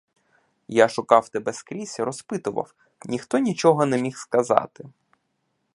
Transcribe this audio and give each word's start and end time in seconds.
Я 0.67 0.87
шукав 0.89 1.29
тебе 1.29 1.53
скрізь, 1.53 1.99
розпитував— 1.99 2.73
ніхто 3.05 3.37
нічого 3.37 3.85
не 3.85 4.01
міг 4.01 4.17
сказати. 4.17 4.89